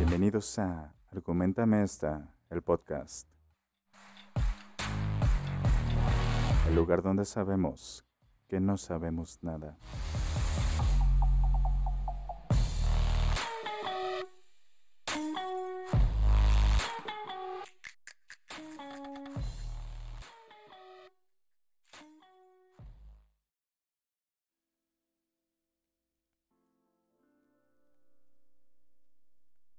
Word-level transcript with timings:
Bienvenidos 0.00 0.58
a 0.58 0.94
Argumentame 1.12 1.82
esta, 1.82 2.26
el 2.48 2.62
podcast. 2.62 3.28
El 6.66 6.74
lugar 6.74 7.02
donde 7.02 7.26
sabemos 7.26 8.02
que 8.48 8.60
no 8.60 8.78
sabemos 8.78 9.38
nada. 9.42 9.76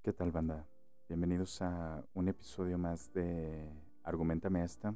¿Qué 0.04 0.14
tal 0.14 0.32
banda? 0.32 0.66
Bienvenidos 1.08 1.62
a 1.62 2.04
un 2.16 2.28
episodio 2.28 2.76
más 2.76 3.14
de 3.14 3.72
Argumentame 4.04 4.64
esta. 4.64 4.96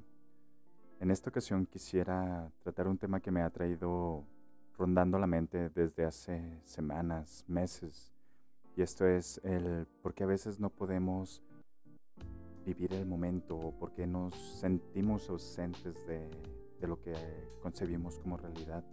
En 0.99 1.11
esta 1.11 1.29
ocasión 1.29 1.67
quisiera 1.67 2.51
tratar 2.63 2.87
un 2.87 2.97
tema 2.97 3.19
que 3.19 3.29
me 3.29 3.43
ha 3.43 3.49
traído 3.51 4.25
rondando 4.75 5.19
la 5.19 5.27
mente 5.27 5.69
desde 5.69 6.05
hace 6.05 6.59
semanas, 6.63 7.45
meses. 7.47 8.11
Y 8.75 8.81
esto 8.81 9.05
es 9.05 9.39
el 9.43 9.85
por 10.01 10.15
qué 10.15 10.23
a 10.23 10.27
veces 10.27 10.59
no 10.59 10.71
podemos 10.71 11.43
vivir 12.65 12.91
el 12.95 13.05
momento 13.05 13.55
o 13.55 13.77
por 13.77 13.93
qué 13.93 14.07
nos 14.07 14.33
sentimos 14.59 15.29
ausentes 15.29 16.03
de, 16.07 16.31
de 16.81 16.87
lo 16.87 16.99
que 16.99 17.13
concebimos 17.61 18.17
como 18.17 18.37
realidad. 18.37 18.83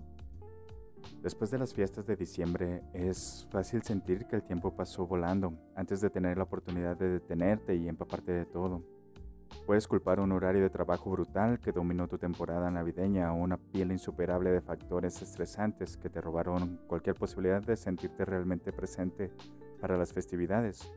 Después 1.23 1.53
de 1.53 1.59
las 1.59 1.73
fiestas 1.73 2.09
de 2.09 2.17
diciembre 2.17 2.83
es 2.93 3.47
fácil 3.53 3.83
sentir 3.83 4.27
que 4.27 4.35
el 4.35 4.43
tiempo 4.43 4.75
pasó 4.75 5.07
volando 5.07 5.55
antes 5.77 6.01
de 6.01 6.11
tener 6.11 6.37
la 6.37 6.43
oportunidad 6.43 6.97
de 6.97 7.11
detenerte 7.11 7.77
y 7.77 7.87
empaparte 7.87 8.33
de 8.33 8.45
todo. 8.45 8.83
Puedes 9.65 9.87
culpar 9.87 10.19
un 10.19 10.33
horario 10.33 10.63
de 10.63 10.71
trabajo 10.71 11.11
brutal 11.13 11.61
que 11.61 11.71
dominó 11.71 12.09
tu 12.09 12.19
temporada 12.19 12.73
navideña 12.73 13.33
o 13.33 13.37
una 13.37 13.57
piel 13.57 13.93
insuperable 13.93 14.51
de 14.51 14.63
factores 14.63 15.23
estresantes 15.23 15.97
que 15.97 16.11
te 16.11 16.21
robaron 16.21 16.81
cualquier 16.89 17.15
posibilidad 17.15 17.63
de 17.63 17.77
sentirte 17.77 18.25
realmente 18.25 18.73
presente 18.73 19.31
para 19.81 19.97
las 19.97 20.13
festividades. 20.13 20.91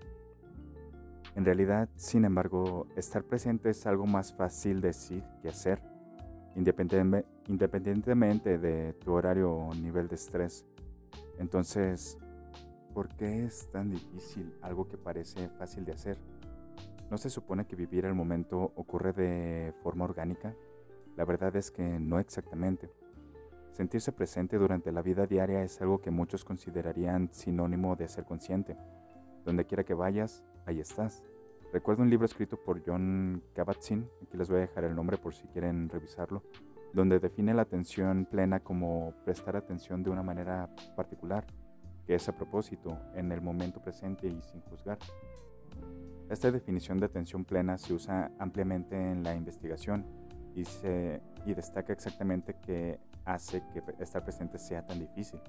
En 1.36 1.46
realidad, 1.46 1.88
sin 1.98 2.26
embargo, 2.26 2.88
estar 2.96 3.24
presente 3.24 3.70
es 3.70 3.86
algo 3.86 4.08
más 4.08 4.34
fácil 4.34 4.82
decir 4.82 5.24
que 5.44 5.50
hacer 5.50 5.84
independientemente 7.48 8.58
de 8.58 8.94
tu 8.94 9.14
horario 9.14 9.52
o 9.52 9.74
nivel 9.76 10.08
de 10.08 10.16
estrés. 10.16 10.66
Entonces, 11.38 12.18
¿por 12.94 13.10
qué 13.10 13.46
es 13.46 13.70
tan 13.72 13.90
difícil 13.90 14.54
algo 14.62 14.88
que 14.88 14.98
parece 14.98 15.50
fácil 15.50 15.86
de 15.86 15.94
hacer? 15.94 16.18
¿No 17.10 17.18
se 17.18 17.30
supone 17.30 17.66
que 17.66 17.76
vivir 17.76 18.06
el 18.06 18.14
momento 18.14 18.72
ocurre 18.76 19.14
de 19.14 19.74
forma 19.84 20.06
orgánica? 20.06 20.56
La 21.16 21.26
verdad 21.26 21.56
es 21.56 21.72
que 21.72 22.00
no 22.00 22.20
exactamente. 22.20 22.90
Sentirse 23.74 24.12
presente 24.12 24.58
durante 24.58 24.92
la 24.92 25.02
vida 25.02 25.28
diaria 25.28 25.62
es 25.64 25.82
algo 25.82 26.02
que 26.02 26.10
muchos 26.10 26.46
considerarían 26.46 27.30
sinónimo 27.32 27.96
de 27.96 28.08
ser 28.08 28.26
consciente. 28.26 28.78
Donde 29.44 29.66
quiera 29.66 29.84
que 29.84 29.94
vayas, 29.94 30.44
ahí 30.66 30.80
estás. 30.80 31.24
Recuerdo 31.72 32.04
un 32.04 32.10
libro 32.10 32.26
escrito 32.26 32.58
por 32.58 32.82
John 32.86 33.44
Kabat-Zinn, 33.54 34.10
aquí 34.24 34.38
les 34.38 34.50
voy 34.50 34.60
a 34.60 34.62
dejar 34.62 34.86
el 34.86 34.96
nombre 34.96 35.18
por 35.18 35.34
si 35.34 35.46
quieren 35.48 35.90
revisarlo, 35.90 36.42
donde 36.96 37.20
define 37.20 37.54
la 37.54 37.64
atención 37.64 38.26
plena 38.26 38.62
como 38.62 39.14
prestar 39.26 39.58
atención 39.58 40.02
de 40.02 40.10
una 40.10 40.24
manera 40.24 40.70
particular, 40.96 41.46
que 42.08 42.16
es 42.16 42.30
a 42.30 42.32
propósito, 42.32 42.98
en 43.16 43.34
el 43.34 43.42
momento 43.42 43.82
presente 43.82 44.28
y 44.28 44.42
sin 44.42 44.62
juzgar. 44.62 44.98
Esta 46.30 46.50
definición 46.52 46.98
de 46.98 47.08
atención 47.08 47.44
plena 47.44 47.78
se 47.78 47.94
usa 47.94 48.32
ampliamente 48.40 48.96
en 48.96 49.24
la 49.24 49.36
investigación 49.36 50.06
y, 50.56 50.64
se, 50.64 51.22
y 51.46 51.54
destaca 51.54 51.92
exactamente 51.92 52.56
qué 52.66 52.98
hace 53.26 53.62
que 53.74 53.84
estar 54.02 54.24
presente 54.24 54.58
sea 54.58 54.86
tan 54.86 54.98
difícil. 54.98 55.42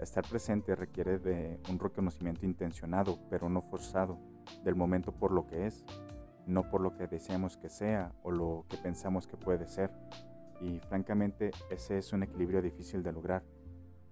Estar 0.00 0.26
presente 0.26 0.74
requiere 0.74 1.18
de 1.18 1.60
un 1.68 1.78
reconocimiento 1.78 2.46
intencionado, 2.46 3.18
pero 3.28 3.50
no 3.50 3.60
forzado, 3.60 4.18
del 4.64 4.74
momento 4.74 5.12
por 5.12 5.32
lo 5.32 5.46
que 5.46 5.66
es, 5.66 5.84
no 6.46 6.70
por 6.70 6.80
lo 6.80 6.96
que 6.96 7.06
deseamos 7.06 7.58
que 7.58 7.68
sea 7.68 8.12
o 8.22 8.30
lo 8.30 8.64
que 8.70 8.78
pensamos 8.78 9.26
que 9.26 9.36
puede 9.36 9.66
ser. 9.66 9.90
Y 10.60 10.80
francamente 10.80 11.50
ese 11.70 11.98
es 11.98 12.12
un 12.12 12.22
equilibrio 12.22 12.62
difícil 12.62 13.02
de 13.02 13.12
lograr. 13.12 13.42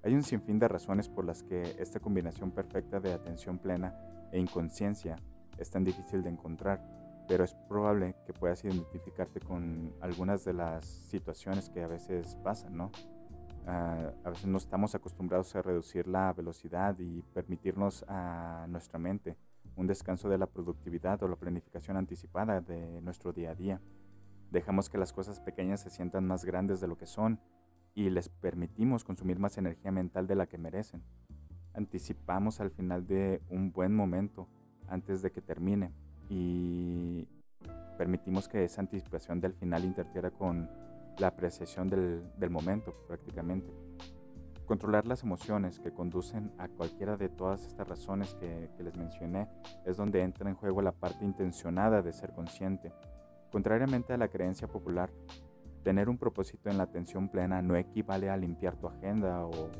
Hay 0.02 0.14
un 0.14 0.22
sinfín 0.22 0.58
de 0.58 0.68
razones 0.68 1.08
por 1.08 1.24
las 1.24 1.42
que 1.42 1.62
esta 1.78 1.98
combinación 1.98 2.52
perfecta 2.52 3.00
de 3.00 3.12
atención 3.12 3.58
plena 3.58 3.94
e 4.30 4.38
inconsciencia 4.38 5.16
es 5.58 5.70
tan 5.70 5.84
difícil 5.84 6.22
de 6.22 6.30
encontrar, 6.30 6.80
pero 7.26 7.44
es 7.44 7.54
probable 7.68 8.14
que 8.24 8.32
puedas 8.32 8.64
identificarte 8.64 9.40
con 9.40 9.92
algunas 10.00 10.44
de 10.44 10.52
las 10.52 10.86
situaciones 10.86 11.70
que 11.70 11.82
a 11.82 11.88
veces 11.88 12.36
pasan, 12.44 12.76
¿no? 12.76 12.92
Ah, 13.66 14.12
a 14.22 14.30
veces 14.30 14.46
no 14.46 14.58
estamos 14.58 14.94
acostumbrados 14.94 15.56
a 15.56 15.62
reducir 15.62 16.06
la 16.06 16.32
velocidad 16.32 16.96
y 17.00 17.22
permitirnos 17.34 18.04
a 18.06 18.66
nuestra 18.68 18.98
mente 19.00 19.36
un 19.74 19.86
descanso 19.86 20.28
de 20.28 20.38
la 20.38 20.46
productividad 20.46 21.22
o 21.22 21.28
la 21.28 21.36
planificación 21.36 21.96
anticipada 21.96 22.60
de 22.60 23.00
nuestro 23.02 23.32
día 23.32 23.50
a 23.50 23.54
día. 23.54 23.80
Dejamos 24.50 24.88
que 24.88 24.98
las 24.98 25.12
cosas 25.12 25.40
pequeñas 25.40 25.80
se 25.80 25.90
sientan 25.90 26.26
más 26.26 26.44
grandes 26.44 26.80
de 26.80 26.88
lo 26.88 26.96
que 26.96 27.06
son 27.06 27.40
y 27.94 28.10
les 28.10 28.28
permitimos 28.28 29.04
consumir 29.04 29.38
más 29.38 29.58
energía 29.58 29.90
mental 29.90 30.26
de 30.26 30.36
la 30.36 30.46
que 30.46 30.58
merecen. 30.58 31.02
Anticipamos 31.74 32.60
al 32.60 32.70
final 32.70 33.06
de 33.06 33.42
un 33.48 33.72
buen 33.72 33.94
momento 33.94 34.48
antes 34.88 35.22
de 35.22 35.32
que 35.32 35.42
termine 35.42 35.92
y 36.28 37.26
permitimos 37.96 38.48
que 38.48 38.64
esa 38.64 38.80
anticipación 38.80 39.40
del 39.40 39.54
final 39.54 39.84
interfiera 39.84 40.30
con 40.30 40.68
la 41.18 41.28
apreciación 41.28 41.88
del, 41.88 42.50
momento 42.50 42.94
prácticamente. 43.06 43.72
Controlar 44.66 45.06
las 45.06 45.22
emociones 45.22 45.78
que 45.78 45.92
conducen 45.92 46.52
a 46.58 46.68
cualquiera 46.68 47.16
de 47.16 47.28
todas 47.28 47.66
estas 47.66 47.88
razones 47.88 48.34
que, 48.34 48.70
que, 48.76 48.82
les 48.82 48.96
mencioné 48.96 49.48
es 49.84 49.96
donde 49.96 50.22
entra 50.22 50.50
en 50.50 50.56
juego 50.56 50.82
la 50.82 50.92
parte 50.92 51.24
intencionada 51.24 52.02
de 52.02 52.12
ser 52.12 52.32
consciente. 52.32 52.92
Contrariamente 53.50 54.12
a 54.12 54.16
la 54.18 54.28
creencia 54.28 54.68
popular, 54.68 55.10
tener 55.82 56.08
un 56.08 56.18
propósito 56.18 56.68
en 56.68 56.78
la 56.78 56.84
atención 56.84 57.28
plena 57.28 57.62
no 57.62 57.76
equivale 57.76 58.28
a 58.28 58.36
limpiar 58.36 58.76
tu 58.76 58.88
agenda 58.88 59.46
o 59.46 59.70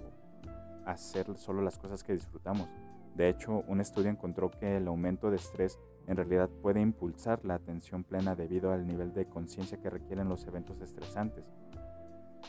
hacer 0.85 1.37
solo 1.37 1.63
las 1.63 1.79
cosas 1.79 2.05
que 2.05 2.13
disfrutamos. 2.13 2.69
De 3.17 3.29
hecho, 3.29 3.65
un 3.67 3.81
estudio 3.81 4.11
encontró 4.11 4.51
que 4.51 4.77
el 4.77 4.87
aumento 4.87 5.31
de 5.31 5.37
estrés 5.37 5.79
en 6.07 6.17
realidad 6.17 6.49
puede 6.63 6.81
impulsar 6.81 7.45
la 7.45 7.55
atención 7.55 8.05
plena 8.05 8.37
debido 8.37 8.73
al 8.73 8.87
nivel 8.87 9.13
de 9.13 9.27
conciencia 9.27 9.81
que 9.81 9.91
requieren 9.91 10.29
los 10.29 10.47
eventos 10.47 10.81
estresantes. 10.81 11.45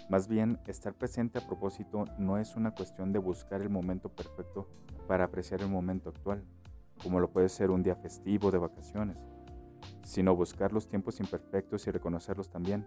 Más 0.09 0.27
bien, 0.27 0.59
estar 0.67 0.93
presente 0.93 1.39
a 1.39 1.47
propósito 1.47 2.05
no 2.19 2.37
es 2.37 2.55
una 2.55 2.71
cuestión 2.71 3.11
de 3.11 3.19
buscar 3.19 3.61
el 3.61 3.69
momento 3.69 4.09
perfecto 4.09 4.69
para 5.07 5.25
apreciar 5.25 5.61
el 5.61 5.69
momento 5.69 6.09
actual, 6.09 6.43
como 7.01 7.19
lo 7.19 7.31
puede 7.31 7.49
ser 7.49 7.71
un 7.71 7.81
día 7.81 7.95
festivo 7.95 8.51
de 8.51 8.57
vacaciones, 8.57 9.17
sino 10.03 10.35
buscar 10.35 10.73
los 10.73 10.87
tiempos 10.87 11.19
imperfectos 11.19 11.87
y 11.87 11.91
reconocerlos 11.91 12.49
también. 12.49 12.85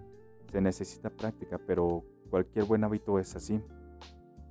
Se 0.50 0.60
necesita 0.60 1.10
práctica, 1.10 1.58
pero 1.66 2.04
cualquier 2.30 2.64
buen 2.64 2.84
hábito 2.84 3.18
es 3.18 3.36
así. 3.36 3.62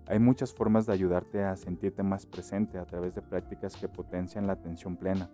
Hay 0.08 0.20
muchas 0.20 0.54
formas 0.54 0.86
de 0.86 0.94
ayudarte 0.94 1.44
a 1.44 1.56
sentirte 1.56 2.04
más 2.04 2.26
presente 2.26 2.78
a 2.78 2.86
través 2.86 3.16
de 3.16 3.22
prácticas 3.22 3.76
que 3.76 3.88
potencian 3.88 4.48
la 4.48 4.54
atención 4.54 4.98
plena. 4.98 5.30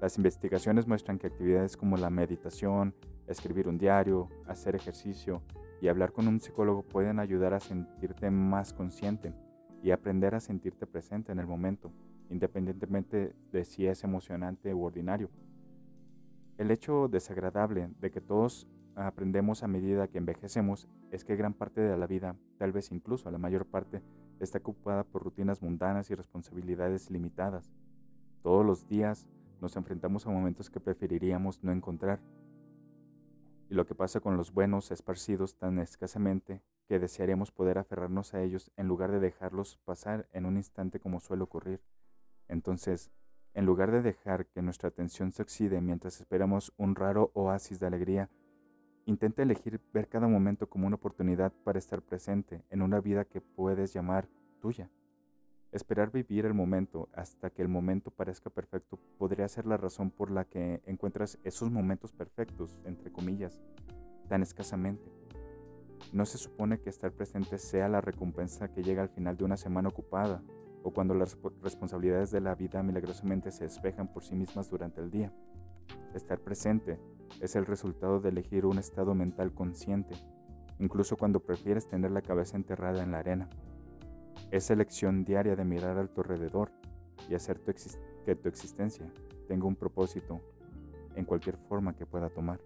Las 0.00 0.16
investigaciones 0.16 0.86
muestran 0.86 1.18
que 1.18 1.26
actividades 1.26 1.76
como 1.76 1.96
la 1.96 2.08
meditación, 2.08 2.94
escribir 3.26 3.68
un 3.68 3.78
diario, 3.78 4.28
hacer 4.46 4.76
ejercicio 4.76 5.42
y 5.80 5.88
hablar 5.88 6.12
con 6.12 6.28
un 6.28 6.40
psicólogo 6.40 6.82
pueden 6.82 7.18
ayudar 7.18 7.52
a 7.52 7.60
sentirte 7.60 8.30
más 8.30 8.72
consciente 8.72 9.34
y 9.82 9.90
aprender 9.90 10.34
a 10.34 10.40
sentirte 10.40 10.86
presente 10.86 11.32
en 11.32 11.38
el 11.38 11.46
momento, 11.46 11.92
independientemente 12.30 13.34
de 13.52 13.64
si 13.64 13.86
es 13.86 14.04
emocionante 14.04 14.72
u 14.72 14.84
ordinario. 14.84 15.30
El 16.58 16.72
hecho 16.72 17.06
desagradable 17.06 17.88
de 18.00 18.10
que 18.10 18.20
todos 18.20 18.66
aprendemos 18.96 19.62
a 19.62 19.68
medida 19.68 20.08
que 20.08 20.18
envejecemos 20.18 20.88
es 21.12 21.24
que 21.24 21.36
gran 21.36 21.54
parte 21.54 21.80
de 21.80 21.96
la 21.96 22.08
vida, 22.08 22.34
tal 22.58 22.72
vez 22.72 22.90
incluso 22.90 23.30
la 23.30 23.38
mayor 23.38 23.64
parte, 23.64 24.02
está 24.40 24.58
ocupada 24.58 25.04
por 25.04 25.22
rutinas 25.22 25.62
mundanas 25.62 26.10
y 26.10 26.16
responsabilidades 26.16 27.12
limitadas. 27.12 27.70
Todos 28.42 28.66
los 28.66 28.88
días 28.88 29.28
nos 29.60 29.76
enfrentamos 29.76 30.26
a 30.26 30.30
momentos 30.30 30.68
que 30.68 30.80
preferiríamos 30.80 31.62
no 31.62 31.70
encontrar. 31.70 32.20
Y 33.70 33.74
lo 33.74 33.86
que 33.86 33.94
pasa 33.94 34.18
con 34.18 34.36
los 34.36 34.52
buenos 34.52 34.90
esparcidos 34.90 35.56
tan 35.56 35.78
escasamente 35.78 36.60
que 36.88 36.98
desearíamos 36.98 37.52
poder 37.52 37.78
aferrarnos 37.78 38.34
a 38.34 38.42
ellos 38.42 38.72
en 38.76 38.88
lugar 38.88 39.12
de 39.12 39.20
dejarlos 39.20 39.78
pasar 39.84 40.28
en 40.32 40.44
un 40.44 40.56
instante 40.56 40.98
como 40.98 41.20
suele 41.20 41.44
ocurrir. 41.44 41.84
Entonces, 42.48 43.12
en 43.58 43.66
lugar 43.66 43.90
de 43.90 44.02
dejar 44.02 44.46
que 44.46 44.62
nuestra 44.62 44.88
atención 44.88 45.32
se 45.32 45.42
oxide 45.42 45.80
mientras 45.80 46.20
esperamos 46.20 46.72
un 46.76 46.94
raro 46.94 47.32
oasis 47.34 47.80
de 47.80 47.88
alegría, 47.88 48.30
intenta 49.04 49.42
elegir 49.42 49.80
ver 49.92 50.06
cada 50.06 50.28
momento 50.28 50.68
como 50.68 50.86
una 50.86 50.94
oportunidad 50.94 51.52
para 51.64 51.80
estar 51.80 52.00
presente 52.00 52.62
en 52.70 52.82
una 52.82 53.00
vida 53.00 53.24
que 53.24 53.40
puedes 53.40 53.92
llamar 53.92 54.28
tuya. 54.60 54.92
Esperar 55.72 56.12
vivir 56.12 56.46
el 56.46 56.54
momento 56.54 57.08
hasta 57.12 57.50
que 57.50 57.60
el 57.60 57.66
momento 57.66 58.12
parezca 58.12 58.48
perfecto 58.48 58.96
podría 59.18 59.48
ser 59.48 59.66
la 59.66 59.76
razón 59.76 60.12
por 60.12 60.30
la 60.30 60.44
que 60.44 60.80
encuentras 60.86 61.36
esos 61.42 61.68
momentos 61.68 62.12
perfectos, 62.12 62.80
entre 62.84 63.10
comillas, 63.10 63.60
tan 64.28 64.40
escasamente. 64.40 65.10
No 66.12 66.26
se 66.26 66.38
supone 66.38 66.78
que 66.78 66.90
estar 66.90 67.10
presente 67.10 67.58
sea 67.58 67.88
la 67.88 68.00
recompensa 68.00 68.72
que 68.72 68.84
llega 68.84 69.02
al 69.02 69.08
final 69.08 69.36
de 69.36 69.42
una 69.42 69.56
semana 69.56 69.88
ocupada 69.88 70.44
o 70.82 70.92
cuando 70.92 71.14
las 71.14 71.36
responsabilidades 71.62 72.30
de 72.30 72.40
la 72.40 72.54
vida 72.54 72.82
milagrosamente 72.82 73.50
se 73.50 73.64
despejan 73.64 74.08
por 74.08 74.24
sí 74.24 74.34
mismas 74.34 74.70
durante 74.70 75.00
el 75.00 75.10
día. 75.10 75.32
Estar 76.14 76.40
presente 76.40 76.98
es 77.40 77.56
el 77.56 77.66
resultado 77.66 78.20
de 78.20 78.30
elegir 78.30 78.66
un 78.66 78.78
estado 78.78 79.14
mental 79.14 79.52
consciente, 79.52 80.14
incluso 80.78 81.16
cuando 81.16 81.40
prefieres 81.40 81.88
tener 81.88 82.10
la 82.10 82.22
cabeza 82.22 82.56
enterrada 82.56 83.02
en 83.02 83.12
la 83.12 83.18
arena. 83.18 83.48
Es 84.50 84.70
elección 84.70 85.24
diaria 85.24 85.56
de 85.56 85.64
mirar 85.64 85.98
a 85.98 86.06
tu 86.06 86.20
alrededor 86.20 86.70
y 87.28 87.34
hacer 87.34 87.60
que 88.24 88.36
tu 88.36 88.48
existencia 88.48 89.12
tenga 89.46 89.66
un 89.66 89.76
propósito 89.76 90.40
en 91.14 91.24
cualquier 91.24 91.56
forma 91.56 91.96
que 91.96 92.06
pueda 92.06 92.30
tomar. 92.30 92.60